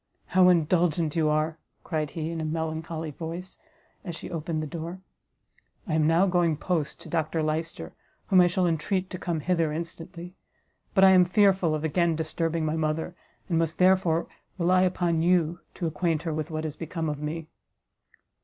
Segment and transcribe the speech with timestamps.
[0.29, 3.59] "How indulgent you are," cried he, in a melancholy voice,
[4.03, 4.99] as she opened the door;
[5.85, 7.93] "I am now going post to Dr Lyster,
[8.25, 10.33] whom I shall entreat to come hither instantly;
[10.95, 13.15] but I am fearful of again disturbing my mother,
[13.47, 14.25] and must therefore
[14.57, 17.47] rely upon you to acquaint her what is become of me."